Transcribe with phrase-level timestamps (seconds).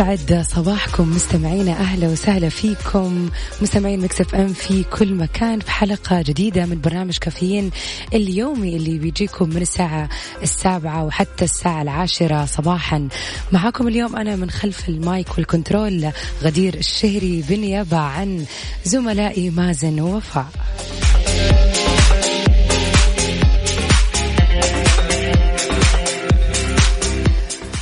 [0.00, 1.10] يسعد صباحكم.
[1.10, 3.30] مستمعينا أهلا وسهلا فيكم.
[3.62, 7.70] مستمعين Mix FM في كل مكان في حلقة جديدة من برنامج كافيين
[8.14, 10.08] اليومي اللي بيجيكم من الساعة
[10.42, 13.08] السابعة وحتى الساعة العاشرة صباحا.
[13.52, 16.10] معاكم اليوم أنا من خلف ال mic وال control
[16.42, 18.44] غدير الشهري بالنيابه عن
[18.84, 20.46] زملائي مازن ووفاء.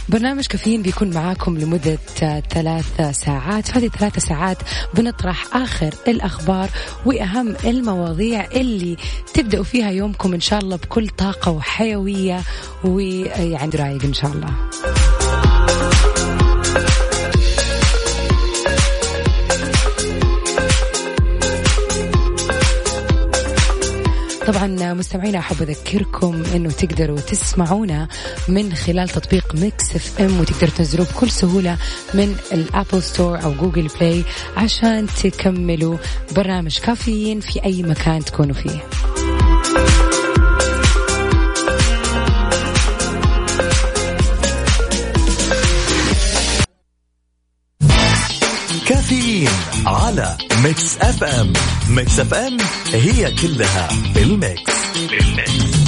[0.08, 1.98] برنامج كافيين بيكون معاكم لمدة
[2.50, 3.66] ثلاث ساعات.
[3.68, 4.58] في هذه الثلاث ساعات
[4.94, 6.68] بنطرح آخر الأخبار
[7.06, 8.96] وأهم المواضيع اللي
[9.34, 12.40] تبدأوا فيها يومكم إن شاء الله بكل طاقة وحيوية
[12.84, 15.07] ويعني رايق إن شاء الله.
[24.48, 28.08] طبعا مستمعينا أحب أذكركم إنه تقدروا تسمعونا
[28.48, 31.76] من خلال تطبيق Mix FM وتقدروا تنزلوه بكل سهولة
[32.14, 34.24] من ال App Store أو Google Play
[34.56, 35.96] عشان تكملوا
[36.36, 38.80] برنامج كافيين في أي مكان تكونوا فيه.
[48.88, 49.48] كافيين
[49.86, 51.52] على Mix FM
[51.90, 52.56] Mix FM
[52.92, 54.72] هي كلها ال mix.
[54.96, 55.78] بال mix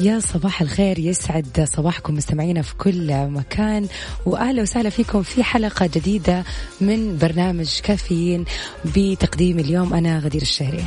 [0.00, 3.88] يا صباح الخير يسعد صباحكم مستمعينا في كل مكان.
[4.26, 6.44] وأهلا وسهلا فيكم في حلقة جديدة
[6.80, 8.44] من برنامج كافيين
[8.84, 10.84] بتقديم اليوم أنا غدير الشهري.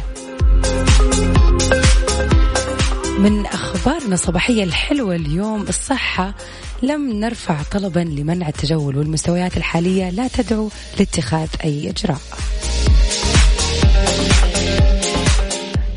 [3.19, 6.34] من أخبارنا الصباحية الحلوة اليوم الصحة
[6.84, 10.69] لم نرفع طلبا لمنع التجول والمستويات الحالية لا تدعو
[11.00, 12.22] لاتخاذ أي إجراء.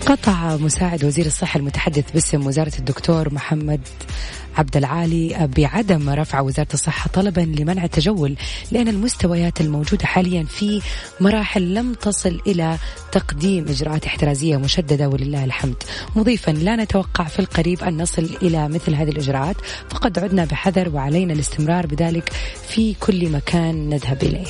[0.06, 3.81] قطع مساعد وزير الصحة المتحدث باسم وزارة الدكتور محمد
[4.56, 8.36] عبد العالي بعدم رفع وزارة الصحة طلبا لمنع التجول
[8.72, 10.80] لأن المستويات الموجودة حاليا في
[11.20, 12.78] مراحل لم تصل إلى
[13.12, 15.82] تقديم إجراءات احترازية مشددة ولله الحمد.
[16.16, 19.56] مضيفا لا نتوقع في القريب أن نصل إلى مثل هذه الإجراءات
[19.90, 22.32] فقد عدنا بحذر وعلينا الاستمرار بذلك
[22.68, 24.46] في كل مكان نذهب إليه.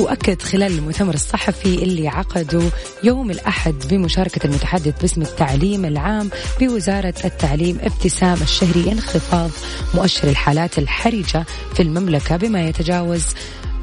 [0.00, 2.62] وأكد خلال المؤتمر الصحفي اللي عقده
[3.04, 6.30] يوم الأحد بمشاركة المتحدث باسم التعليم العام
[6.60, 9.50] بوزارة التعليم ابتسام الشهري انخفاض
[9.94, 11.44] مؤشر الحالات الحرجة
[11.74, 13.24] في المملكة بما يتجاوز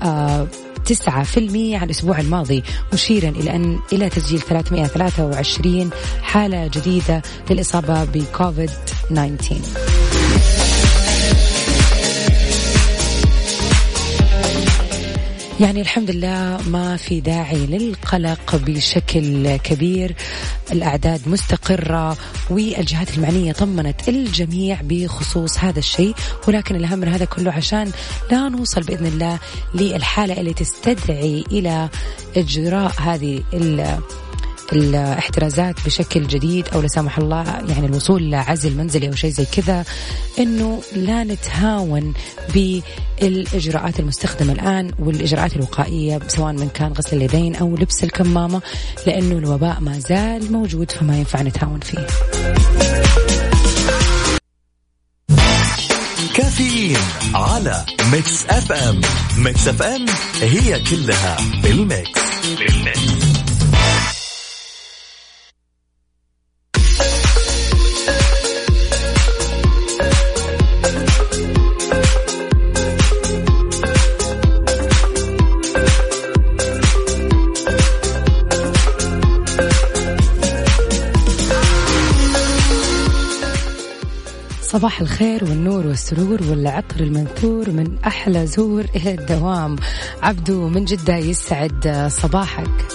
[0.04, 0.48] آه
[0.86, 2.64] تسعة في المية على الأسبوع الماضي
[2.94, 5.90] مشيرا إلى أن إلى تسجيل 323
[6.22, 8.70] حالة جديدة للإصابة بكوفيد
[9.10, 9.97] 19
[15.60, 20.16] يعني الحمد لله ما في داعي للقلق بشكل كبير.
[20.72, 22.18] الأعداد مستقرة
[22.50, 26.16] والجهات المعنية طمنت الجميع بخصوص هذا الشيء
[26.48, 27.92] ولكن الأهم من هذا كله عشان
[28.32, 29.40] لا نوصل بإذن الله
[29.76, 31.90] للحالة اللي تستدعي إلى
[32.38, 33.44] إجراء هذه
[34.74, 39.86] الاحترازات بشكل جديد أو لا سمح الله يعني الوصول لعزل منزلي أو شيء زي كذا
[40.40, 42.14] إنه لا نتهاون
[42.54, 48.62] بالإجراءات المستخدمة الآن والإجراءات الوقائية سواء من كان غسل اليدين أو لبس الكمامة
[49.08, 52.08] لأنه الوباء ما زال موجود فما ينفع نتهاون فيه.
[56.36, 56.98] كافيين
[57.36, 59.02] على Mix FM.
[59.38, 60.06] Mix FM
[60.42, 62.20] هي كلها بال mix.
[62.60, 63.27] بال mix.
[84.78, 89.76] صباح الخير والنور والسرور والعطر المنثور من أحلى زور الدوام.
[90.22, 92.86] عبدو من جدة يسعد صباحك.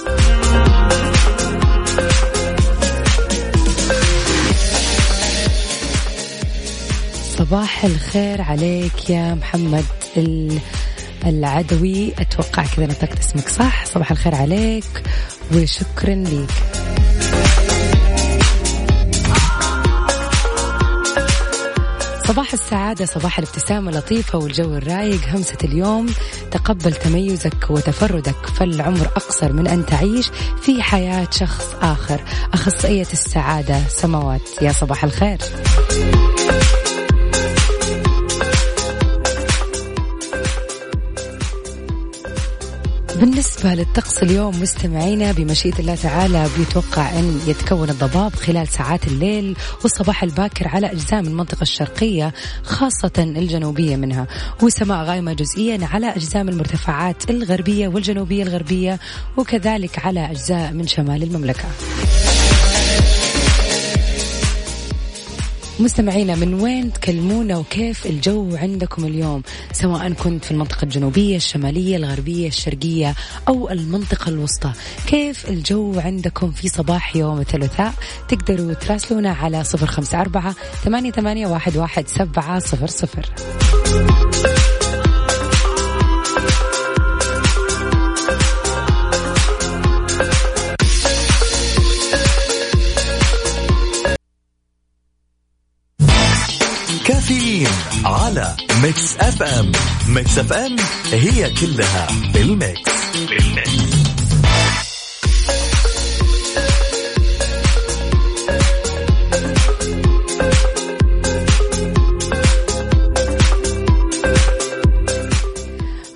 [7.39, 9.85] صباح الخير عليك يا محمد
[11.27, 12.13] العدوي.
[12.19, 15.03] أتوقع كذا نطقت اسمك صح؟ صباح الخير عليك
[15.55, 16.72] وشكرا لك
[22.33, 26.07] صباح السعادة صباح الابتسامة اللطيفة والجو الرايق همسة اليوم
[26.51, 30.31] تقبل تميزك وتفردك فالعمر أقصر من أن تعيش
[30.63, 32.25] في حياة شخص آخر.
[32.55, 34.63] أخصائية السعادة سماوات.
[34.63, 35.39] يا صباح الخير.
[43.23, 50.23] بالنسبة للطقس اليوم مستمعينا بمشيئة الله تعالى بيتوقع أن يتكون الضباب خلال ساعات الليل والصباح
[50.23, 54.27] الباكر على أجزاء من المنطقة الشرقية خاصة الجنوبية منها.
[54.63, 58.99] وسماء غائمة جزئيا على أجزاء من المرتفعات الغربية والجنوبية الغربية
[59.37, 61.69] وكذلك على أجزاء من شمال المملكة.
[65.81, 69.43] مستمعينا من وين تكلمونا وكيف الجو عندكم اليوم؟
[69.73, 73.15] سواء كنت في المنطقة الجنوبية الشمالية الغربية الشرقية
[73.49, 74.73] أو المنطقة الوسطى.
[75.07, 77.93] كيف الجو عندكم في صباح يوم الثلاثاء؟
[78.29, 80.55] تقدروا تراسلونا على صفر خمسة أربعة
[80.85, 83.29] ثمانية, ثمانية واحد, واحد سبعة صفر صفر.
[98.05, 99.73] على Mix FM
[100.09, 100.77] Mix FM
[101.13, 102.93] هي كلها بال mix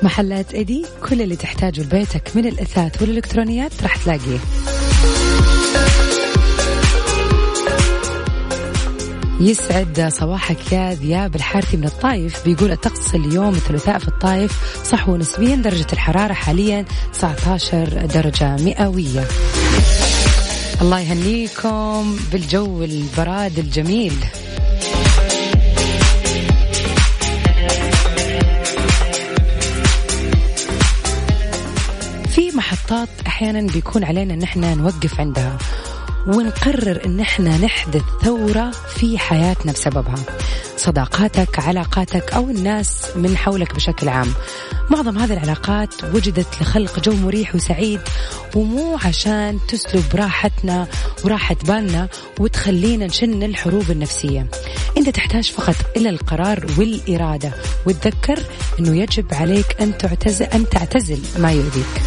[0.03, 4.39] محلات Eddy كل اللي تحتاجه لبيتك من الأثاث والإلكترونيات راح تلاقيه.
[9.41, 12.45] يسعد صباحك يا ذياب الحارثي من الطايف.
[12.45, 19.25] بيقول الطقس اليوم الثلاثاء في الطايف صحو نسبيا درجة الحرارة حاليا 19 درجة مئوية.
[20.81, 24.13] الله يهنيكم بالجو البراد الجميل.
[32.29, 35.59] في محطات أحيانا بيكون علينا إن إحنا نوقف عندها.
[36.27, 40.25] ونقرر إن إحنا نحدث ثورة في حياتنا بسببها.
[40.77, 44.33] صداقاتك علاقاتك أو الناس من حولك بشكل عام.
[44.91, 48.01] معظم هذه العلاقات وجدت لخلق جو مريح وسعيد
[48.55, 50.87] ومو عشان تسلب راحتنا
[51.25, 52.09] وراحة بالنا
[52.41, 54.47] وتخلينا نشن الحروب النفسية.
[54.97, 57.53] إنت تحتاج فقط إلى القرار والإرادة.
[57.87, 58.39] وتذكر
[58.79, 62.03] إنه يجب عليك أن تعتزل أن تعتزل ما يؤذيك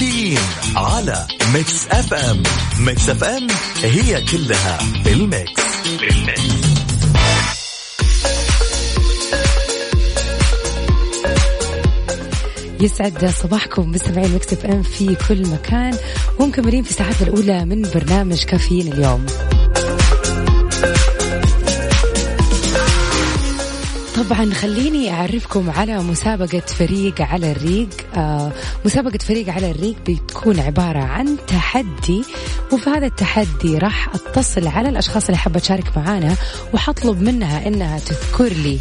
[0.00, 0.38] كافيين
[0.76, 2.42] على Mix FM
[2.80, 3.46] Mix FM
[3.82, 5.62] هي كلها بال mix
[6.00, 6.40] بال mix
[12.80, 15.96] يسعد صباحكم مستمعين Mix FM في كل مكان.
[16.38, 19.26] ومكملين في ساعتنا الأولى من برنامج كافيين اليوم.
[24.20, 27.88] طبعا خليني أعرفكم على مسابقة فريق على الريق.
[28.14, 28.52] آه
[28.84, 32.24] مسابقة فريق على الريق بتكون عبارة عن تحدي
[32.72, 36.36] وفي هذا التحدي راح أتصل على الأشخاص اللي حابة تشارك معانا
[36.74, 38.78] وحطلب منها إنها تذكر لي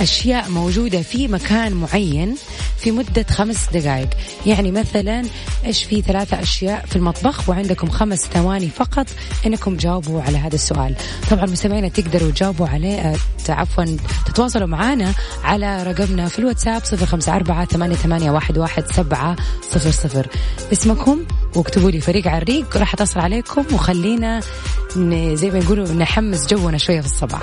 [0.00, 2.36] أشياء موجودة في مكان معين
[2.78, 4.08] في مدة خمس دقائق.
[4.46, 5.22] يعني مثلا
[5.64, 9.06] إيش في ثلاثة أشياء في المطبخ وعندكم خمس ثواني فقط
[9.46, 10.94] إنكم تجاوبوا على هذا السؤال.
[11.30, 13.16] طبعا مستمعينا تقدروا تجاوبوا عليه آه،
[13.48, 13.84] عفوا
[14.26, 15.12] تتواصلوا معنا
[15.44, 19.36] على رقمنا في الواتساب صفر خمسة أربعة ثمانية, واحد, سبعة
[19.70, 20.26] صفر صفر.
[20.72, 21.24] اسمكم
[21.56, 24.40] واكتبوا لي فريق عريق راح أتصل عليكم وخلينا
[25.34, 27.42] زي ما يقولوا نحمس جونا شوية في الصباح.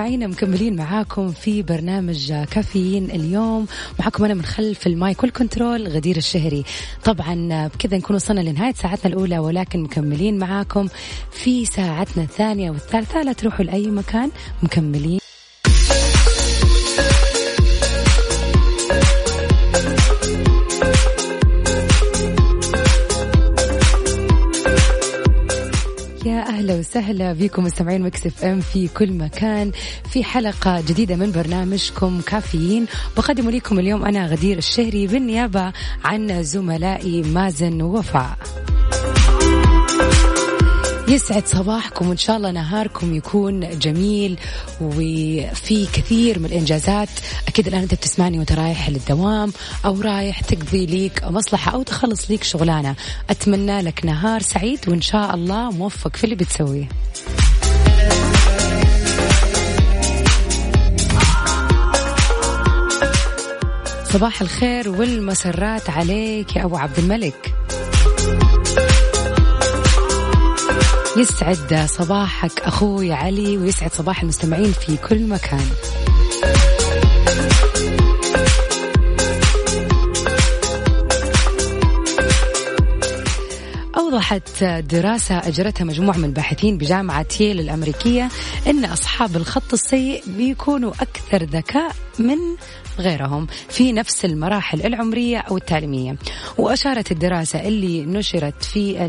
[0.00, 3.66] مستمعينا مكملين معاكم في برنامج كافيين اليوم.
[3.98, 6.64] معاكم أنا من خلف ال mic وال control غدير الشهري.
[7.04, 10.88] طبعا بكذا نكون وصلنا لنهاية ساعتنا الأولى ولكن مكملين معاكم
[11.30, 13.22] في ساعتنا الثانية والثالثة.
[13.22, 14.30] لا تروحوا لأي مكان
[14.62, 15.20] مكملين.
[26.70, 29.72] أهلا وسهلا بكم مستمعين Mix FM في كل مكان.
[30.10, 32.86] في حلقة جديدة من برنامجكم كافيين.
[33.16, 35.72] بقدم لكم اليوم أنا غدير الشهري بالنيابة
[36.04, 38.38] عن زملائي مازن ووفاء
[41.10, 44.38] يسعد صباحكم وإن شاء الله نهاركم يكون جميل
[44.80, 47.08] وفي كثير من الإنجازات.
[47.48, 49.52] أكيد الآن أنت بتسمعني وأنت رايح للدوام
[49.84, 52.94] أو رايح تقضي ليك مصلحة أو تخلص ليك شغلانة.
[53.30, 56.88] أتمنى لك نهار سعيد وإن شاء الله موفق في اللي بتسويه.
[64.12, 67.59] صباح الخير والمسرات عليك يا أبو عبد الملك.
[71.20, 75.66] يسعد صباحك أخوي علي ويسعد صباح المستمعين في كل مكان.
[83.96, 88.28] أوضحت دراسة أجرتها مجموعة من الباحثين بجامعة ييل الأمريكية
[88.66, 92.38] أن أصحاب الخط السيء بيكونوا أكثر ذكاء من
[92.98, 96.16] غيرهم في نفس المراحل العمرية أو التعليمية.
[96.58, 99.04] وأشارت الدراسة اللي نشرت في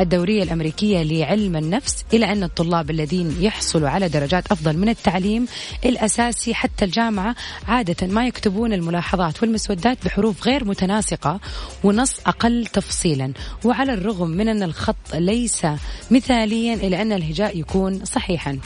[0.00, 5.46] الدورية الأمريكية لعلم النفس إلى أن الطلاب الذين يحصلوا على درجات أفضل من التعليم
[5.84, 7.34] الأساسي حتى الجامعة
[7.68, 11.40] عادة ما يكتبون الملاحظات والمسودات بحروف غير متناسقة
[11.84, 13.32] ونص أقل تفصيلا.
[13.64, 15.66] وعلى الرغم من أن الخط ليس
[16.10, 18.58] مثاليا إلى أن الهجاء يكون صحيحا.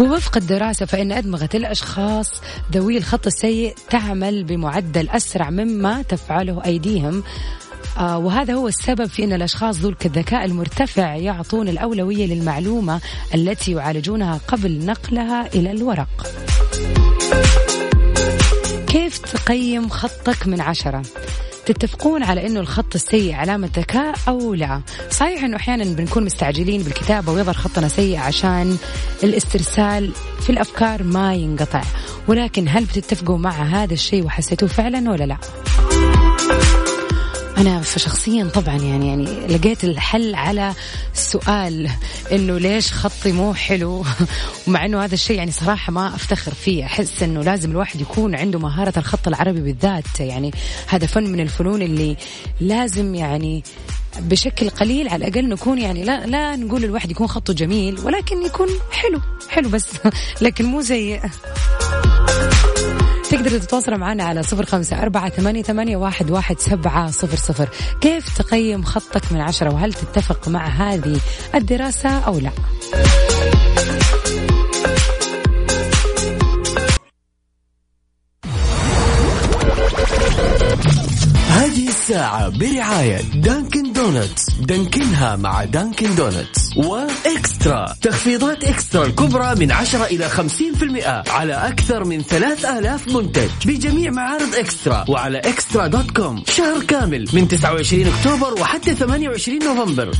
[0.00, 2.30] ووفق الدراسة فإن أدمغة الأشخاص
[2.72, 7.22] ذوي الخط السيء تعمل بمعدل أسرع مما تفعله أيديهم.
[7.98, 13.00] وهذا هو السبب في أن الأشخاص ذو الذكاء المرتفع يعطون الأولوية للمعلومة
[13.34, 16.26] التي يعالجونها قبل نقلها إلى الورق
[18.86, 21.02] كيف تقيم خطك من عشرة؟
[21.66, 27.32] تتفقون على إنه الخط السيء علامة ذكاء أو لا؟ صحيح إنه أحيانا بنكون مستعجلين بالكتابة
[27.32, 28.76] ويظهر خطنا سيء عشان
[29.24, 31.82] الاسترسال في الأفكار ما ينقطع،
[32.28, 35.36] ولكن هل بتتفقوا مع هذا الشيء وحسيتوه فعلا ولا لا؟
[37.60, 40.74] أنا شخصيا طبعا يعني يعني لقيت الحل على
[41.14, 41.90] سؤال
[42.32, 44.04] إنه ليش خطي مو حلو؟
[44.66, 46.84] ومع إنه هذا الشيء يعني صراحة ما أفتخر فيه.
[46.84, 50.20] أحس إنه لازم الواحد يكون عنده مهارة الخط العربي بالذات.
[50.20, 50.50] يعني
[50.86, 52.16] هذا فن من الفنون اللي
[52.60, 53.64] لازم يعني
[54.18, 58.68] بشكل قليل على الأقل نكون يعني لا لا نقول الواحد يكون خطه جميل ولكن يكون
[58.90, 59.86] حلو حلو بس.
[60.42, 61.20] لكن مو سيء
[63.30, 67.68] تقدروا تتواصلوا معنا على صفر خمسة أربعة ثمانية, ثمانية واحد, واحد سبعة صفر صفر.
[68.00, 71.20] كيف تقيم خطك من عشرة؟ وهل تتفق مع هذه
[71.54, 72.50] الدراسة أو لا؟
[81.48, 84.50] هذه الساعة برعاية Dunkin' Donuts.
[84.60, 86.76] دانكنها مع Dunkin' Donuts.
[86.76, 87.94] و eXtra.
[88.02, 95.04] تخفيضات eXtra الكبرى من 10 إلى 50% على أكثر من 3000 منتج بجميع معارض eXtra
[95.08, 96.42] وعلى eXtra dot com.
[96.48, 100.10] شهر كامل من 29 أكتوبر وحتى 28 نوفمبر.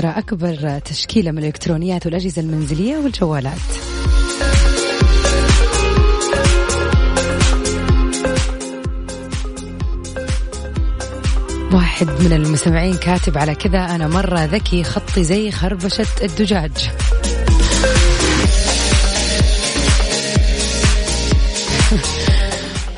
[0.00, 3.54] إكسترا أكبر تشكيلة من الإلكترونيات والأجهزة المنزلية والجوالات.
[11.72, 16.90] واحد من المستمعين كاتب على كذا أنا مرة ذكي خطي زي خربشة الدجاج.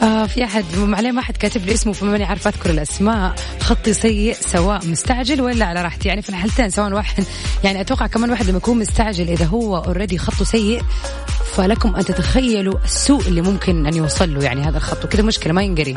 [0.02, 3.34] آه في احد معليه ما حد كاتب لي اسمه فماني عارفة أذكر الأسماء.
[3.60, 6.08] خطي سيء سواء مستعجل ولا على راحتي.
[6.08, 7.24] يعني في الحالتين سواء واحد
[7.64, 10.82] يعني أتوقع كمان واحد لما يكون مستعجل إذا هو اوريدي خطه سيء
[11.56, 15.04] فلكم أن تتخيلوا السوء اللي ممكن أن يوصل له يعني هذا الخط.
[15.04, 15.96] وكذا مشكلة ما ينقري.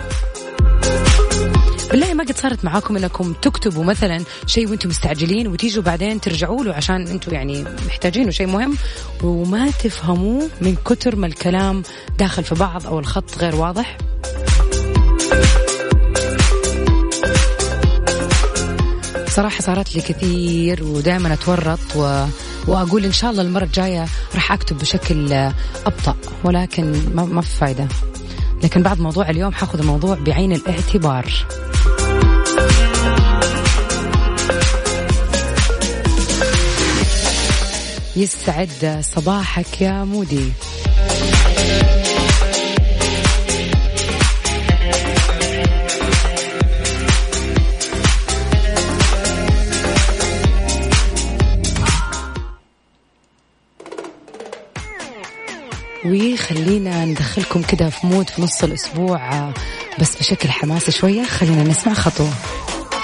[1.96, 6.74] بالله ما قد صارت معاكم إنكم تكتبوا مثلا شيء وأنتم مستعجلين وتيجوا بعدين ترجعوا له
[6.74, 8.78] عشان أنتم يعني محتاجينه شيء مهم
[9.24, 11.84] وما تفهموه من كتر ما الكلام
[12.20, 13.98] داخل في بعض أو الخط غير واضح.
[19.28, 22.26] صراحة صارت لي كثير ودائما أتورط و...
[22.68, 25.34] وأقول إن شاء الله المرة الجاية راح أكتب بشكل
[25.86, 27.88] أبطأ ولكن ما, ما في فايدة.
[28.64, 31.26] لكن بعد موضوع اليوم حاخذ الموضوع بعين الاعتبار.
[38.16, 40.52] يسعد صباحك يا مودي.
[56.06, 59.54] وخلينا ندخلكم كده في mood في نص الأسبوع
[60.00, 61.24] بس بشكل حماسي شوية.
[61.24, 62.34] خلينا نسمع خطوة.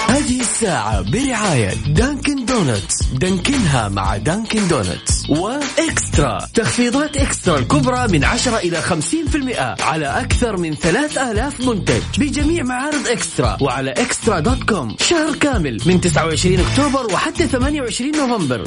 [0.07, 6.47] هذه الساعة برعاية Dunkin' Donuts دانكنها مع Dunkin' Donuts و eXtra.
[6.53, 13.57] تخفيضات eXtra الكبرى من 10 إلى 50% على أكثر من 3000 منتج بجميع معارض eXtra
[13.61, 14.95] وعلى eXtra dot com.
[14.99, 18.63] شهر كامل من 29 أكتوبر وحتى 28 نوفمبر.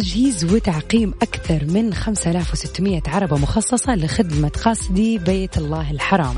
[0.00, 6.34] تجهيز وتعقيم أكثر من 5600 عربة مخصصة لخدمة قاصدي بيت الله الحرام.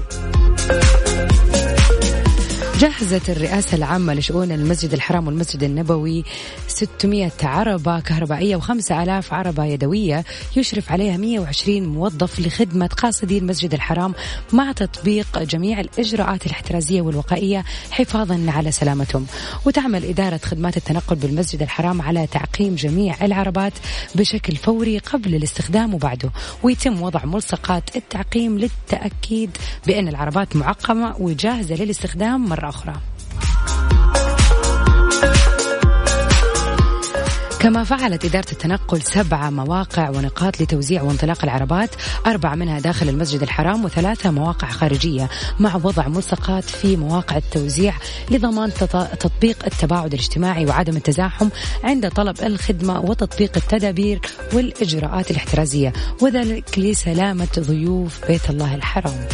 [2.78, 6.24] جهزت الرئاسة العامة لشؤون المسجد الحرام والمسجد النبوي
[6.68, 10.24] 600 عربة كهربائية و5000 عربة يدوية.
[10.56, 14.14] يشرف عليها 120 موظف لخدمة قاصدي المسجد الحرام
[14.52, 19.26] مع تطبيق جميع الإجراءات الاحترازية والوقائية حفاظا على سلامتهم.
[19.66, 23.72] وتعمل إدارة خدمات التنقل بالمسجد الحرام على تعقيم جميع العربات
[24.14, 26.30] بشكل فوري قبل الاستخدام وبعده.
[26.62, 29.50] ويتم وضع ملصقات التعقيم للتأكيد
[29.86, 32.94] بأن العربات معقمة وجاهزة للاستخدام مرة أخرى
[37.60, 41.90] كما فعلت إدارة التنقل سبعة مواقع ونقاط لتوزيع وانطلاق العربات
[42.26, 45.28] أربعة منها داخل المسجد الحرام وثلاثة مواقع خارجية
[45.60, 47.94] مع وضع ملصقات في مواقع التوزيع
[48.30, 48.72] لضمان
[49.20, 51.48] تطبيق التباعد الاجتماعي وعدم التزاحم
[51.84, 54.20] عند طلب الخدمة وتطبيق التدابير
[54.52, 59.28] والإجراءات الاحترازية وذلك لسلامة ضيوف بيت الله الحرام.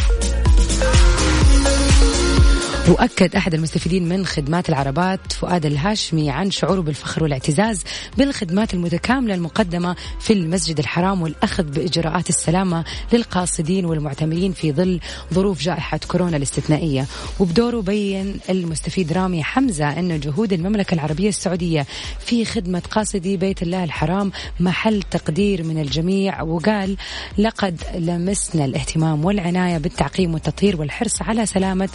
[2.89, 7.83] وأكد أحد المستفيدين من خدمات العربات فؤاد الهاشمي عن شعوره بالفخر والاعتزاز
[8.17, 14.99] بالخدمات المتكاملة المقدمة في المسجد الحرام والأخذ بإجراءات السلامة للقاصدين والمعتمرين في ظل
[15.33, 17.05] ظروف جائحة كورونا الاستثنائية.
[17.39, 21.85] وبدوره بين المستفيد رامي حمزة أن جهود المملكة العربية السعودية
[22.19, 26.97] في خدمة قاصدي بيت الله الحرام محل تقدير من الجميع وقال
[27.37, 31.89] لقد لمسنا الاهتمام والعناية بالتعقيم والتطهير والحرص على سلامة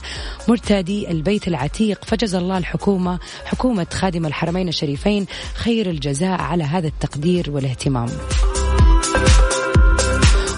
[0.48, 2.04] مرتاد نادي البيت العتيق.
[2.04, 8.08] فجزا الله الحكومة حكومة خادم الحرمين الشريفين خير الجزاء على هذا التقدير والاهتمام.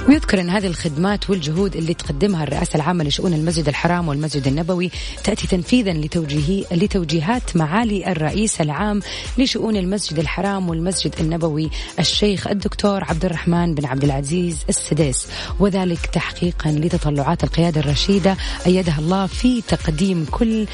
[0.09, 4.91] ويذكر أن هذه الخدمات والجهود اللي تقدمها الرئاسة العامة لشؤون المسجد الحرام والمسجد النبوي
[5.25, 9.01] تأتي تنفيذا لتوجيه لتوجيهات معالي الرئيس العام
[9.38, 15.27] لشؤون المسجد الحرام والمسجد النبوي الشيخ الدكتور عبد الرحمن بن عبد العزيز السديس
[15.61, 18.37] وذلك تحقيقا لتطلعات القيادة الرشيدة
[18.67, 20.67] أيدها الله في تقديم كل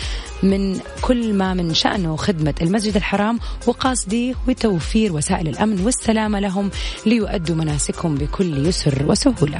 [0.42, 6.70] من كل ما من شأنه خدمة المسجد الحرام وقاصديه وتوفير وسائل الأمن والسلامة لهم
[7.06, 9.58] ليؤدوا مناسكهم بكل يسر وسهولة.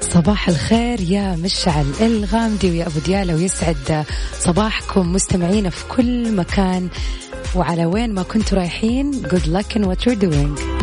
[0.00, 4.04] صباح الخير يا مشعل الغامدي ويا أبو ديالة ويسعد
[4.40, 6.88] صباحكم مستمعينا في كل مكان
[7.54, 9.22] وعلى وين ما كنتوا رايحين.
[9.22, 10.78] Good luck in what you're doing.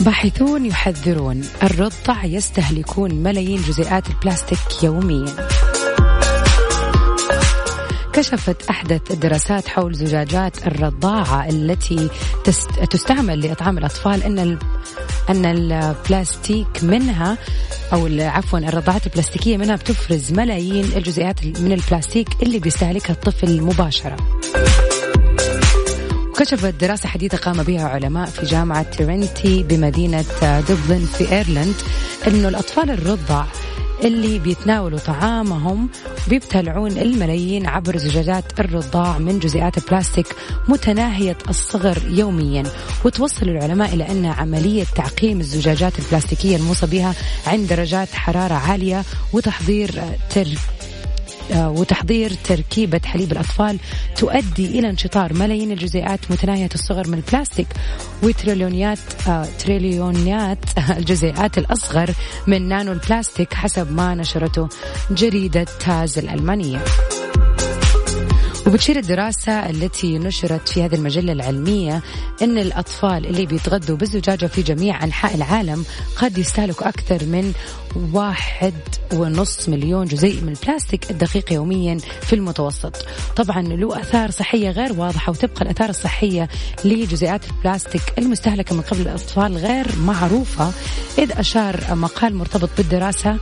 [0.00, 1.44] باحثون يحذرون.
[1.62, 5.57] الرضع يستهلكون ملايين جزيئات البلاستيك يوميا.
[8.18, 12.08] كشفت أحدث الدراسات حول زجاجات الرضاعة التي
[12.90, 14.58] تستعمل لإطعام الأطفال أن
[15.30, 17.38] أن البلاستيك منها
[17.92, 24.16] أو عفوا الرضاعات البلاستيكية منها بتفرز ملايين الجزيئات من البلاستيك اللي بيستهلكها الطفل مباشرة.
[26.38, 31.74] كشفت دراسة حديثة قام بها علماء في جامعة ترينتي بمدينة دوبلن في إيرلند
[32.26, 33.44] أنه الأطفال الرضع
[34.04, 35.88] اللي بيتناولوا طعامهم
[36.28, 40.26] بيبتلعون الملايين عبر زجاجات الرضاع من جزيئات البلاستيك
[40.68, 42.62] متناهية الصغر يوميا.
[43.04, 47.14] وتوصل العلماء إلى أن عملية تعقيم الزجاجات البلاستيكية الموصى بها
[47.46, 49.90] عند درجات حرارة عالية وتحضير
[50.30, 50.87] تر آه،
[51.56, 53.78] وتحضير تركيبة حليب الأطفال
[54.16, 57.66] تؤدي إلى انشطار ملايين الجزيئات متناهية الصغر من البلاستيك
[58.22, 60.58] وتريليونيات آه، تريليونيات
[60.98, 62.10] الجزيئات الأصغر
[62.46, 64.68] من نانو البلاستيك حسب ما نشرته
[65.10, 66.78] جريدة تاز الألمانية.
[68.68, 72.02] وبتشير الدراسة التي نشرت في هذه المجلة العلمية
[72.42, 75.84] أن الأطفال اللي بيتغذوا بالزجاجة في جميع أنحاء العالم
[76.16, 77.52] قد يستهلكوا أكثر من
[78.12, 78.74] واحد
[79.12, 83.06] ونص مليون جزيء من البلاستيك الدقيق يوميا في المتوسط.
[83.36, 86.48] طبعا له أثار صحية غير واضحة وتبقى الأثار الصحية
[86.84, 90.72] لجزيئات البلاستيك المستهلكة من قبل الأطفال غير معروفة.
[91.18, 93.36] إذ أشار مقال مرتبط بالدراسة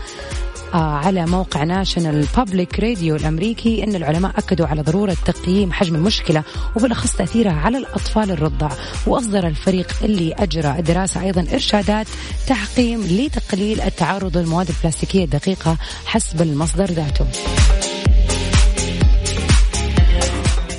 [0.76, 6.42] على موقع ناشونال بابليك راديو الأمريكي إن العلماء أكدوا على ضرورة تقييم حجم المشكلة
[6.76, 8.68] وبالأخص تأثيرها على الأطفال الرضع
[9.06, 12.06] وأصدر الفريق اللي أجرى الدراسة أيضا إرشادات
[12.46, 17.26] تعقيم لتقليل التعرض للمواد البلاستيكية الدقيقة حسب المصدر ذاته.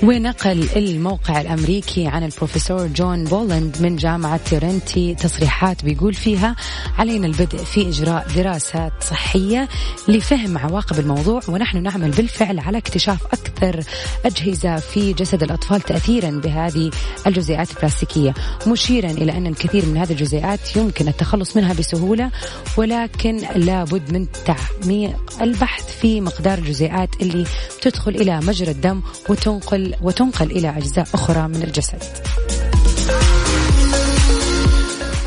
[0.04, 6.56] ونقل الموقع الأمريكي عن البروفيسور جون بولند من جامعة تورنتي تصريحات بيقول فيها
[6.98, 9.70] علينا البدء في إجراء دراسات صحية
[10.08, 13.84] لفهم عواقب الموضوع ونحن نعمل بالفعل على اكتشاف أكثر
[14.26, 16.92] أجهزة في جسد الأطفال تأثيرا بهذه
[17.28, 18.34] الجزيئات البلاستيكية.
[18.68, 22.32] مشيرا إلى أن الكثير من هذه الجزيئات يمكن التخلص منها بسهولة
[22.78, 27.46] ولكن لابد من تعميق البحث في مقدار الجزيئات اللي
[27.82, 32.04] تدخل إلى مجرى الدم وتنقل وتنقل إلى أجزاء أخرى من الجسد.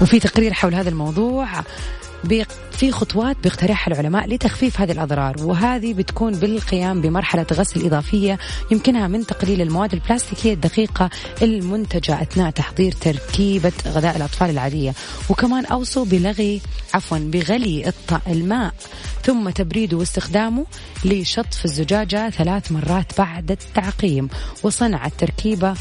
[0.03, 1.47] وفي تقرير حول هذا الموضوع
[2.73, 8.39] في خطوات بيقترحها العلماء لتخفيف هذه الأضرار وهذه بتكون بالقيام بمرحلة غسل إضافية
[8.71, 11.11] يمكنها من تقليل المواد البلاستيكية الدقيقة
[11.43, 14.95] المنتجة أثناء تحضير تركيبة غذاء الأطفال العادية.
[15.31, 16.61] وكمان أوصوا بلغي
[16.95, 17.93] عفوا بغلي
[18.27, 18.75] الماء
[19.23, 20.67] ثم تبريده واستخدامه
[21.05, 24.29] لشطف الزجاجة ثلاث مرات بعد التعقيم.
[24.63, 25.75] وصنع التركيبة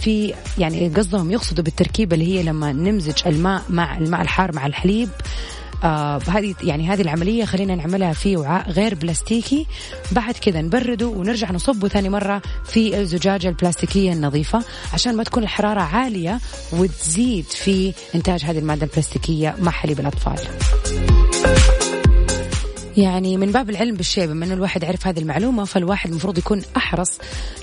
[0.00, 5.08] في يعني قصدهم يقصدوا بالتركيبة اللي هي لما نمزج الماء مع الماء الحار مع الحليب
[5.84, 9.66] آه هذه يعني هذه العملية خلينا نعملها في وعاء غير بلاستيكي.
[10.12, 15.80] بعد كذا نبرده ونرجع نصبه ثاني مرة في الزجاجة البلاستيكية النظيفة عشان ما تكون الحرارة
[15.80, 16.40] عالية
[16.72, 20.38] وتزيد في إنتاج هذه المادة البلاستيكية مع حليب الأطفال.
[22.96, 27.10] يعني من باب العلم بالشيء بما إنه الواحد عرف هذه المعلومة فالواحد المفروض يكون أحرص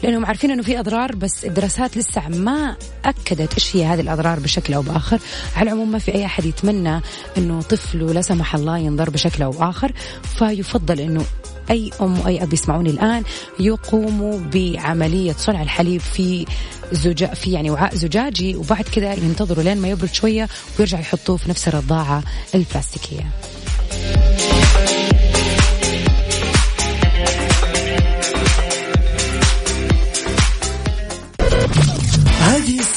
[0.03, 4.73] لأنهم عارفين إنه في أضرار بس الدراسات لسه ما أكدت إيش هي هذه الأضرار بشكل
[4.73, 5.19] أو بآخر.
[5.55, 7.01] على العموم ما في أي أحد يتمنى
[7.37, 9.91] إنه طفله لا سمح الله ينضر بشكل أو اخر
[10.23, 11.25] فيفضل إنه
[11.69, 13.23] أي أم واي أب يسمعوني الآن
[13.59, 16.45] يقوموا بعملية صنع الحليب في
[16.91, 21.49] زجاج في يعني وعاء زجاجي وبعد كذا ينتظروا لين ما يبرد شوية ويرجع يحطوه في
[21.49, 22.23] نفس الرضاعة
[22.55, 23.31] البلاستيكية.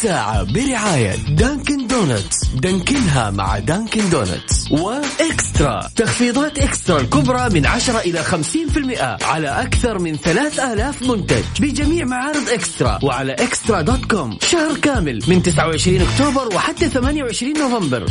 [0.04, 5.88] الساعة برعاية Dunkin' Donuts دانكنها مع Dunkin' Donuts و eXtra.
[5.96, 11.44] تخفيضات eXtra الكبرى من 10 إلى 50% على أكثر من 3000 منتج.
[11.60, 12.98] بجميع معارض eXtra.
[13.02, 14.38] وعلى eXtra dot com.
[14.42, 15.22] شهر كامل.
[15.28, 18.06] من 29 أكتوبر وحتى 28 نوفمبر.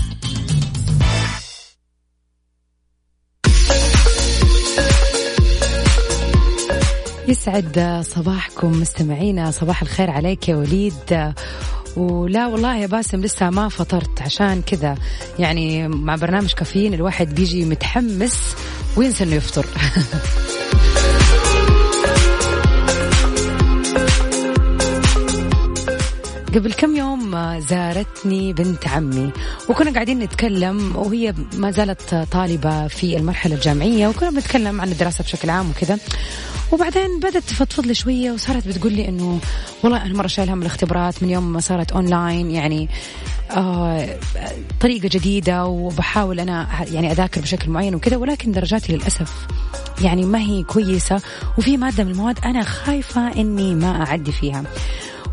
[7.27, 9.51] يسعد صباحكم مستمعينا.
[9.51, 11.33] صباح الخير عليك يا وليد.
[11.97, 14.21] ولا والله يا باسم لسه ما فطرت.
[14.21, 14.95] عشان كذا
[15.39, 18.55] يعني مع برنامج كافيين الواحد بيجي متحمس
[18.97, 19.65] وينسى إنه يفطر.
[26.55, 29.31] قبل كم يوم زارتني بنت عمي.
[29.69, 35.49] وكنا قاعدين نتكلم وهي ما زالت طالبة في المرحلة الجامعية وكنا بنتكلم عن الدراسة بشكل
[35.49, 35.99] عام وكذا.
[36.71, 39.39] وبعدين بدأت تفضفض لي شوية وصارت بتقول لي إنه
[39.83, 42.89] والله أنا مرة شايلها من الاختبارات من يوم ما صارت أونلاين يعني
[43.51, 44.17] آه
[44.79, 49.47] طريقة جديدة وبحاول أنا يعني أذاكر بشكل معين وكذا ولكن درجاتي للأسف
[50.01, 51.21] يعني ما هي كويسة.
[51.57, 54.63] وفي مادة من المواد أنا خايفة إني ما أعدي فيها.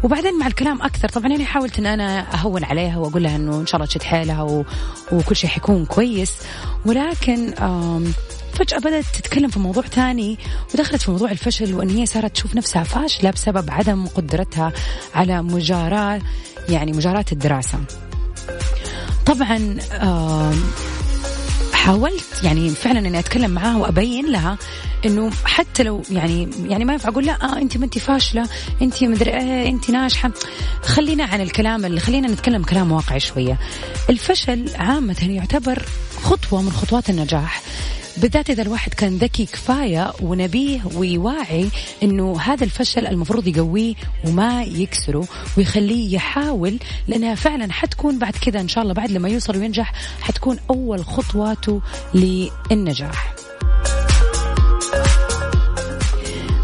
[0.05, 3.67] وبعدين مع الكلام أكثر طبعا يعني حاولت إن أنا أهون عليها وأقول لها إنه إن
[3.67, 4.65] شاء الله تشد حيلها و...
[5.13, 6.37] وكل شيء حيكون كويس.
[6.87, 7.55] ولكن
[8.53, 10.39] فجأة بدأت تتكلم في موضوع ثاني
[10.75, 14.73] ودخلت في موضوع الفشل وأن هي صارت تشوف نفسها فاشلة بسبب عدم قدرتها
[15.15, 16.21] على مجاراة
[16.69, 17.79] يعني مجاراة الدراسة.
[19.27, 19.77] طبعا
[21.81, 24.59] حاولت يعني فعلا إني أتكلم معاها وأبين لها
[25.07, 28.49] إنه حتى لو يعني يعني ما ينفع أقول لا آه انت ما انت فاشلة
[28.83, 30.31] انت مدري إيه انت ناجحة.
[30.83, 33.59] خلينا عن الكلام اللي خلينا نتكلم كلام واقعي شوية.
[34.11, 35.83] الفشل عامة يعتبر
[36.23, 37.63] خطوة من خطوات النجاح.
[38.21, 41.69] بالذات إذا الواحد كان ذكي كفاية ونبيه ويواعي
[42.03, 43.95] أنه هذا الفشل المفروض يقويه
[44.27, 45.25] وما يكسره
[45.59, 46.79] ويخليه يحاول
[47.09, 51.81] لأنها فعلا حتكون بعد كذا إن شاء الله بعد لما يوصل وينجح حتكون أول خطواته
[52.15, 53.40] للنجاح.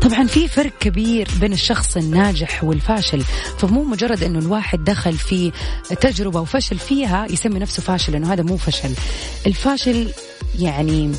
[0.07, 3.23] طبعا في فرق كبير بين الشخص الناجح والفاشل
[3.59, 5.53] فمو مجرد إنه الواحد دخل في
[6.01, 8.91] تجربة وفشل فيها يسمي نفسه فاشل لأنه هذا مو فشل.
[9.47, 10.09] الفاشل
[10.59, 11.13] يعني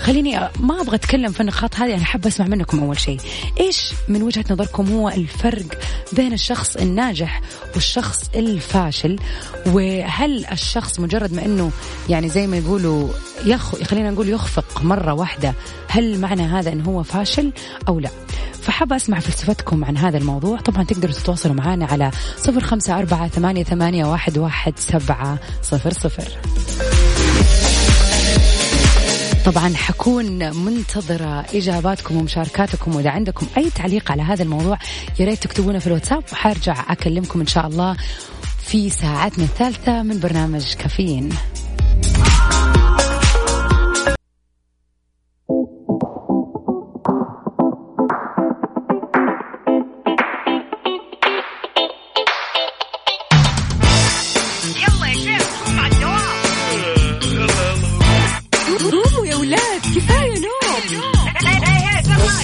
[0.00, 3.20] خليني ما أبغى أتكلم في النقاط هذه أنا حابه أسمع منكم أول شيء.
[3.60, 5.78] إيش من وجهة نظركم هو الفرق
[6.12, 7.40] بين الشخص الناجح
[7.74, 9.18] والشخص الفاشل؟
[9.66, 11.70] وهل الشخص مجرد ما إنه
[12.08, 13.08] يعني زي ما يقولوا
[13.44, 15.54] يخ خلينا نقول يخفق مرة واحدة
[15.88, 17.52] هل معنى هذا انه هو فاشل
[17.88, 18.10] أو لا؟
[18.62, 20.58] فحابة أسمع فلسفتكم عن هذا الموضوع.
[20.58, 23.64] طبعا تقدروا تتواصلوا معنا على صفر خمسة أربعة ثمانية,
[24.04, 26.28] واحد سبعة صفر صفر.
[29.52, 34.78] طبعا حكون منتظرة إجاباتكم ومشاركاتكم وإذا عندكم أي تعليق على هذا الموضوع
[35.20, 37.96] يا ريت تكتبونه في الواتساب وحارجع أكلمكم إن شاء الله
[38.58, 41.28] في ساعتنا الثالثة من برنامج كافيين.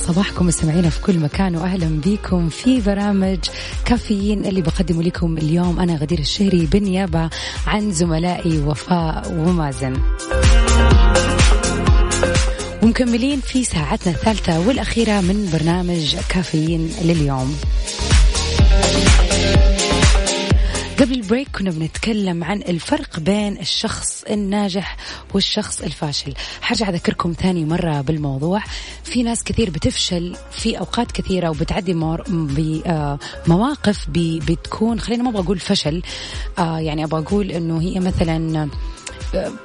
[0.00, 3.38] صباحكم مستمعينا في كل مكان واهلا بكم في برامج
[3.84, 7.30] كافيين اللي بقدمه لكم اليوم أنا غدير الشهري بالنيابة
[7.66, 9.96] عن زملائي وفاء ومازن.
[12.82, 17.56] ومكملين في ساعتنا الثالثة والأخيرة من برنامج كافيين لليوم.
[21.00, 24.96] قبل البريك كنا بنتكلم عن الفرق بين الشخص الناجح
[25.34, 26.34] والشخص الفاشل.
[26.60, 28.62] حرجع أذكركم ثاني مرة بالموضوع.
[29.04, 31.94] في ناس كثير بتفشل في أوقات كثيرة وبتعدي
[33.46, 36.02] بمواقف بتكون خلينا ما أبغى أقول فشل
[36.58, 38.68] آه، يعني أبغى أقول أنه هي مثلا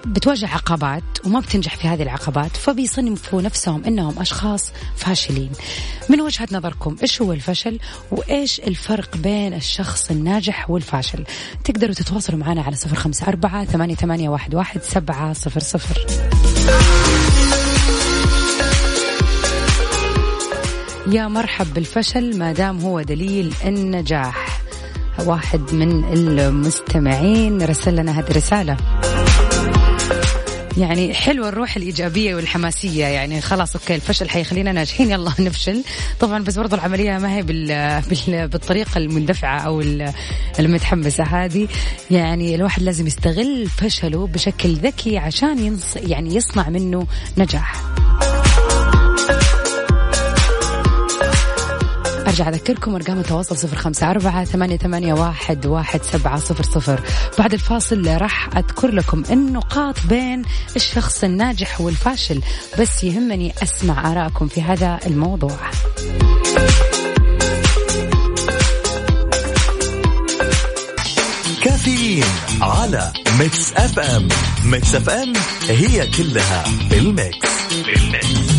[0.05, 5.51] بتواجه عقبات وما بتنجح في هذه العقبات فبيصنفوا نفسهم إنهم أشخاص فاشلين.
[6.09, 7.79] من وجهة نظركم إيش هو الفشل
[8.11, 11.23] وإيش الفرق بين الشخص الناجح والفاشل؟
[11.63, 16.05] تقدروا تتواصلوا معنا على صفر خمسة أربعة ثمانية, ثمانية واحد, واحد سبعة صفر صفر.
[21.07, 24.61] يا مرحب بالفشل ما دام هو دليل النجاح.
[25.25, 28.77] واحد من المستمعين رسل لنا هذه الرسالة
[30.77, 33.05] يعني حلوة الروح الإيجابية والحماسية.
[33.05, 35.11] يعني خلاص أوكي الفشل حيخلينا ناجحين.
[35.11, 35.83] يلا نفشل.
[36.19, 37.67] طبعا بس برضو العملية ما هي بال...
[38.01, 38.47] بال...
[38.47, 39.83] بالطريقة المندفعة أو
[40.59, 41.67] المتحمسة هذه.
[42.11, 45.95] يعني الواحد لازم يستغل فشله بشكل ذكي عشان ينص...
[45.95, 47.07] يعني يصنع منه
[47.37, 48.04] نجاح.
[52.35, 57.01] أرجع أذكركم أرقام التواصل صفر خمسة أربعة ثمانية, ثمانية واحد, واحد سبعة صفر صفر.
[57.39, 60.41] بعد الفاصل راح أذكر لكم النقاط بين
[60.75, 62.41] الشخص الناجح والفاشل
[62.79, 65.57] بس يهمني أسمع آراءكم في هذا الموضوع.
[71.63, 72.25] كافيين
[72.61, 74.27] على Mix FM.
[74.65, 75.33] Mix FM
[75.69, 77.49] هي كلها بال mix
[77.85, 78.54] بال mix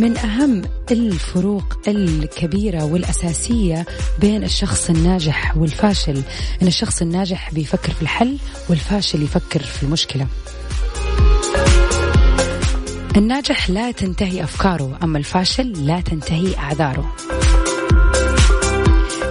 [0.00, 3.86] من أهم الفروق الكبيرة والأساسية
[4.18, 6.22] بين الشخص الناجح والفاشل.
[6.62, 10.26] أن الشخص الناجح بيفكر في الحل والفاشل يفكر في المشكلة.
[13.16, 17.16] الناجح لا تنتهي أفكاره أما الفاشل لا تنتهي أعذاره.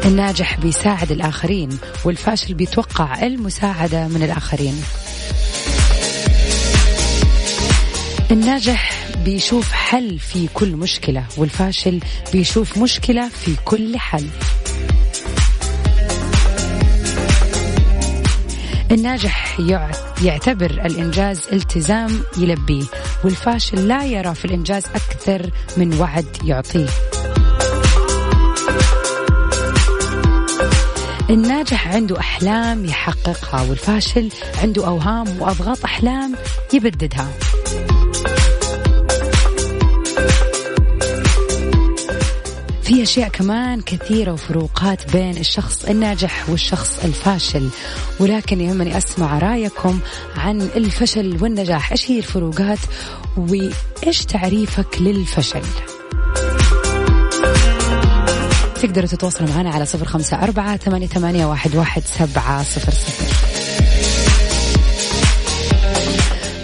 [0.06, 1.70] الناجح بيساعد الآخرين
[2.06, 4.82] والفاشل بيتوقع المساعدة من الآخرين.
[8.32, 12.00] الناجح بيشوف حل في كل مشكلة والفاشل
[12.34, 14.28] بيشوف مشكلة في كل حل.
[18.92, 19.60] الناجح
[20.22, 22.84] يعتبر الإنجاز التزام يلبيه
[23.24, 26.88] والفاشل لا يرى في الإنجاز أكثر من وعد يعطيه.
[31.30, 34.30] الناجح عنده أحلام يحققها والفاشل
[34.62, 36.36] عنده أوهام وأضغاط أحلام
[36.74, 37.28] يبددها.
[42.90, 47.70] في أشياء كمان كثيرة وفروقات بين الشخص الناجح والشخص الفاشل.
[48.20, 50.00] ولكن يهمني أسمع رأيكم
[50.38, 52.80] عن الفشل والنجاح إيش هي الفروقات
[53.38, 55.62] وإيش تعريفك للفشل؟
[58.82, 63.69] تقدروا تتواصلوا معنا على صفر خمسة أربعة ثمانية, واحد سبعة صفر صفر.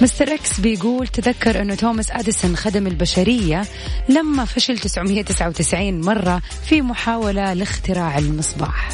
[0.02, 3.66] مستر إكس بيقول تذكر أنه توماس أديسون خدم البشرية
[4.10, 8.90] لما فشل 999 مرة في محاولة لاختراع المصباح.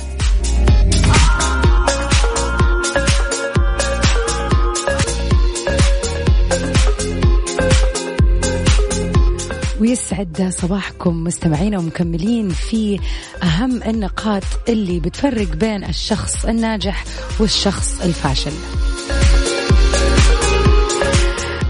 [9.81, 12.99] ويسعد صباحكم مستمعينا ومكملين في
[13.43, 17.03] أهم النقاط اللي بتفرق بين الشخص الناجح
[17.39, 18.51] والشخص الفاشل.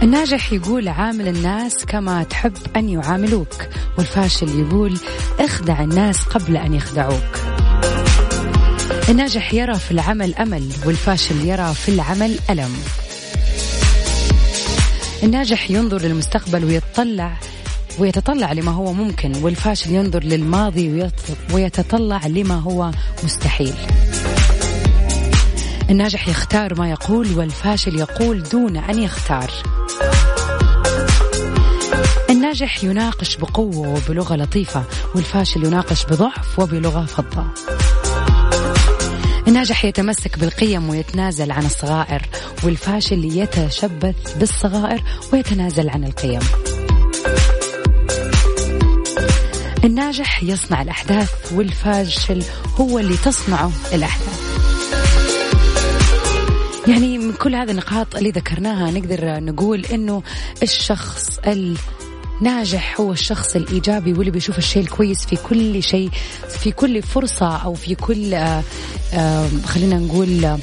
[0.03, 3.53] الناجح يقول عامل الناس كما تحب أن يعاملوك.
[3.97, 4.97] والفاشل يقول
[5.39, 7.37] اخدع الناس قبل أن يخدعوك.
[9.09, 12.75] الناجح يرى في العمل أمل والفاشل يرى في العمل ألم.
[15.23, 17.37] الناجح ينظر للمستقبل ويتطلع
[17.99, 21.09] ويتطلع لما هو ممكن والفاشل ينظر للماضي
[21.53, 22.91] ويتطلع لما هو
[23.23, 23.73] مستحيل.
[25.91, 29.51] الناجح يختار ما يقول والفاشل يقول دون أن يختار.
[32.29, 34.83] الناجح يناقش بقوة وبلغة لطيفة
[35.15, 37.45] والفاشل يناقش بضعف وبلغة فضة.
[39.47, 42.21] الناجح يتمسك بالقيم ويتنازل عن الصغائر
[42.63, 46.41] والفاشل يتشبث بالصغائر ويتنازل عن القيم.
[49.83, 52.43] الناجح يصنع الأحداث والفاشل
[52.79, 54.50] هو اللي تصنعه الأحداث.
[56.91, 60.23] يعني من كل هذه النقاط اللي ذكرناها نقدر نقول إنه
[60.63, 61.39] الشخص
[62.41, 66.09] الناجح هو الشخص الإيجابي واللي بيشوف الشيء الكويس في كل شيء
[66.49, 68.63] في كل فرصة أو في كل آه،
[69.13, 70.57] آه، خلينا نقول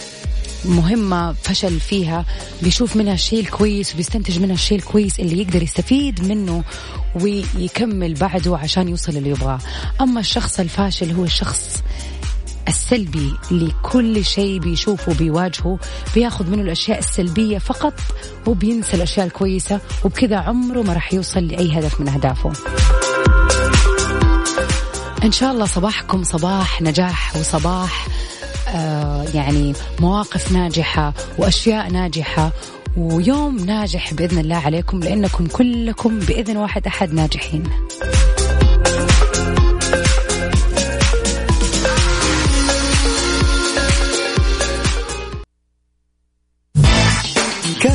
[0.64, 2.24] مهمة فشل فيها
[2.62, 6.64] بيشوف منها الشيء الكويس وبيستنتج منها الشيء الكويس اللي يقدر يستفيد منه
[7.14, 9.58] ويكمل بعده عشان يوصل اللي يبغاه.
[10.00, 11.82] أما الشخص الفاشل هو الشخص
[12.68, 15.78] السلبي لكل شيء بيشوفه بيواجهه
[16.14, 17.94] بياخذ منه الأشياء السلبية فقط
[18.46, 22.52] وبينسى الأشياء الكويسة وبكذا عمره ما راح يوصل لأي هدف من أهدافه.
[25.24, 28.07] إن شاء الله صباحكم صباح نجاح وصباح
[28.68, 32.52] آه يعني مواقف ناجحة وأشياء ناجحة
[32.96, 37.62] ويوم ناجح بإذن الله عليكم لأنكم كلكم بإذن واحد أحد ناجحين.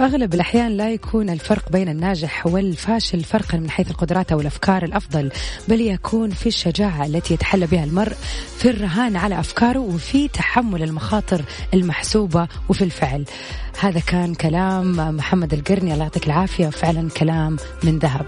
[0.00, 5.30] فأغلب الأحيان لا يكون الفرق بين الناجح والفاشل فرقا من حيث القدرات أو الأفكار الأفضل
[5.68, 8.16] بل يكون في الشجاعة التي يتحلى بها المرء
[8.58, 11.42] في الرهان على أفكاره وفي تحمل المخاطر
[11.74, 13.24] المحسوبة وفي الفعل.
[13.80, 15.92] هذا كان كلام محمد القرني.
[15.92, 16.68] الله يعطيك العافية.
[16.68, 18.26] فعلا كلام من ذهب.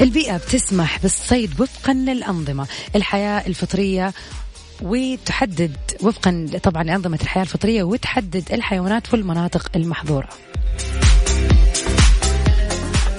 [0.00, 2.66] البيئة بتسمح بالصيد وفقا للأنظمة.
[2.96, 4.12] الحياة الفطرية
[4.82, 10.28] وتحدد وفقا طبعا لأنظمة الحياة الفطرية وتحدد الحيوانات والمناطق المحظورة.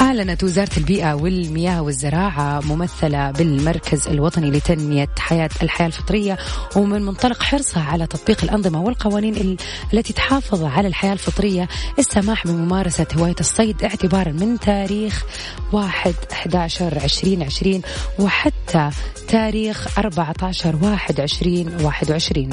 [0.07, 6.37] أعلنت وزارة البيئة والمياه والزراعة ممثلة بالمركز الوطني لتنمية حياة الحياة الفطرية
[6.75, 9.57] ومن منطلق حرصها على تطبيق الأنظمة والقوانين
[9.93, 11.67] التي تحافظ على الحياة الفطرية
[11.99, 15.25] السماح بممارسة هواية الصيد اعتبارا من تاريخ
[15.71, 17.81] 1 11 2020
[18.19, 18.89] وحتى
[19.27, 22.49] تاريخ 14 1 2021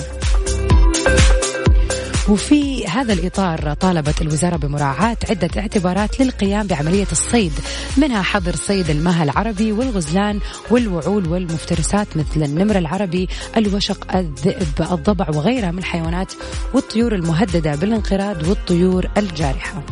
[2.28, 7.52] وفي هذا الإطار طالبت الوزارة بمراعاة عدة اعتبارات للقيام بعملية الصيد
[7.96, 15.70] منها حظر صيد المها العربي والغزلان والوعول والمفترسات مثل النمر العربي الوشق الذئب الضبع وغيرها
[15.70, 16.32] من الحيوانات
[16.74, 19.82] والطيور المهددة بالانقراض والطيور الجارحة.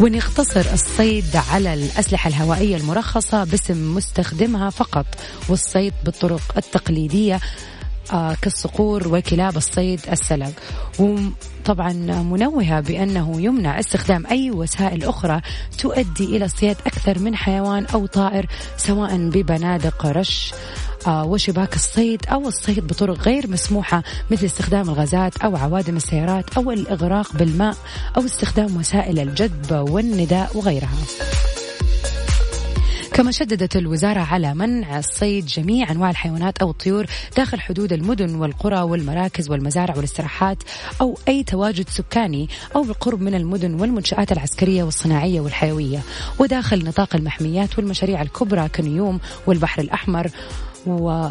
[0.00, 5.06] ونقتصر الصيد على الأسلحة الهوائية المرخصة باسم مستخدمها فقط
[5.48, 7.40] والصيد بالطرق التقليدية آه،
[8.42, 10.52] كالصقور وكلاب الصيد السلق
[10.98, 11.92] وطبعا
[12.22, 15.40] منوهة بأنه يمنع استخدام أي وسائل أخرى
[15.78, 18.46] تؤدي إلى اصطياد أكثر من حيوان أو طائر
[18.76, 20.52] سواء ببنادق رش
[21.06, 26.70] آه، وشباك الصيد أو الصيد بطرق غير مسموحة مثل استخدام الغازات أو عوادم السيارات أو
[26.70, 27.76] الإغراق بالماء
[28.16, 31.57] أو استخدام وسائل الجذب والنداء وغيرها.
[33.18, 37.06] كما شددت الوزارة على منع الصيد جميع أنواع الحيوانات أو الطيور
[37.36, 40.62] داخل حدود المدن والقرى والمراكز والمزارع والاستراحات
[41.00, 46.00] أو أي تواجد سكاني أو بالقرب من المدن والمنشآت العسكرية والصناعية والحيوية.
[46.38, 50.30] وداخل نطاق المحميات والمشاريع الكبرى كنيوم والبحر الأحمر
[50.86, 51.28] و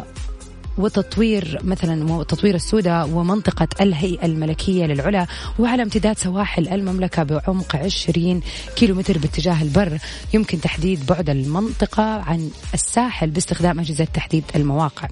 [0.78, 5.26] وتطوير مثلا تطوير السودة ومنطقة الهيئة الملكية للعلا
[5.58, 8.40] وعلى امتداد سواحل المملكة بعمق 20
[8.76, 9.98] كيلومتر باتجاه البر.
[10.34, 15.08] يمكن تحديد بعد المنطقة عن الساحل باستخدام أجهزة تحديد المواقع.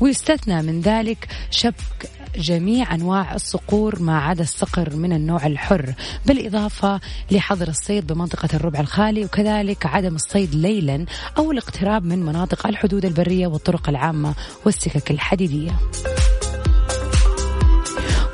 [0.00, 5.94] ويستثنى من ذلك شبك جميع أنواع الصقور ما عدا الصقر من النوع الحر
[6.26, 11.06] بالإضافة لحظر الصيد بمنطقة الربع الخالي وكذلك عدم الصيد ليلا
[11.38, 15.72] أو الاقتراب من مناطق الحدود البرية والطرق العامة والسكك الحديدية.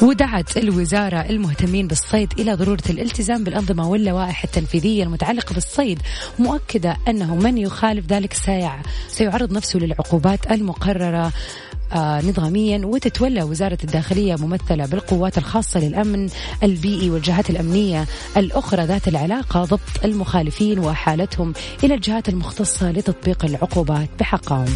[0.03, 5.99] ودعت الوزارة المهتمين بالصيد إلى ضرورة الالتزام بالأنظمة واللوائح التنفيذية المتعلقة بالصيد
[6.39, 8.37] مؤكدة أنه من يخالف ذلك
[9.09, 11.33] سيعرض نفسه للعقوبات المقررة
[11.93, 16.29] آه، نظاميا وتتولى وزارة الداخلية ممثلة بالقوات الخاصة للأمن
[16.63, 21.53] البيئي والجهات الأمنية الأخرى ذات العلاقة ضبط المخالفين وحالتهم
[21.85, 24.67] إلى الجهات المختصة لتطبيق العقوبات بحقهم.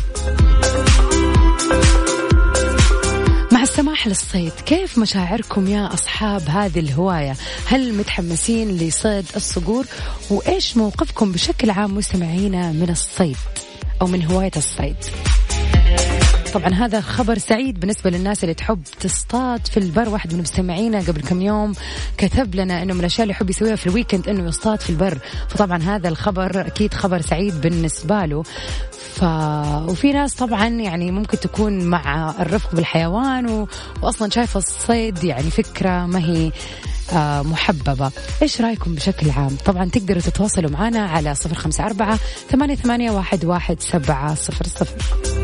[3.64, 4.52] السماح للصيد.
[4.52, 7.36] كيف مشاعركم يا أصحاب هذه الهواية؟
[7.66, 9.84] هل متحمسين لصيد الصقور؟
[10.30, 13.36] وإيش موقفكم بشكل عام مستمعينا من الصيد
[14.02, 14.96] أو من هواية الصيد؟
[16.54, 20.08] طبعا هذا خبر سعيد بالنسبة للناس اللي تحب تصطاد في البر.
[20.08, 21.72] واحد من مستمعينا قبل كم يوم
[22.18, 25.18] كتب لنا إنه من الأشياء اللي يحب يسويها في الويكند إنه يصطاد في البر.
[25.48, 28.42] فطبعا هذا الخبر أكيد خبر سعيد بالنسبة له.
[29.14, 29.24] ف...
[29.90, 33.68] وفي ناس طبعا يعني ممكن تكون مع الرفق بالحيوان و...
[34.02, 36.52] واصلا شايفة الصيد يعني فكرة ما هي
[37.12, 38.10] آه محببة.
[38.42, 42.18] إيش رأيكم بشكل عام؟ طبعا تقدروا تتواصلوا معنا على صفر خمسة أربعة
[42.82, 45.43] ثمانية واحد, واحد سبعة صفر صفر.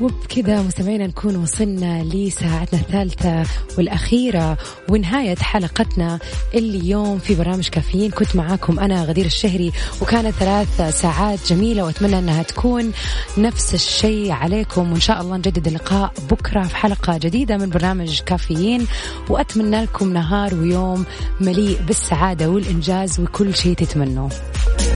[0.00, 3.46] وبكذا مستمعينا نكون وصلنا لساعتنا الثالثة
[3.78, 6.18] والأخيرة ونهاية حلقتنا
[6.54, 8.10] اليوم في برامج كافيين.
[8.10, 9.72] كنت معاكم أنا غدير الشهري
[10.02, 12.92] وكانت ثلاث ساعات جميلة وأتمنى أنها تكون
[13.38, 14.92] نفس الشيء عليكم.
[14.92, 18.86] وإن شاء الله نجدد اللقاء بكرة في حلقة جديدة من برنامج كافيين.
[19.28, 21.04] وأتمنى لكم نهار ويوم
[21.40, 24.30] مليء بالسعادة والإنجاز وكل شيء تتمنوه.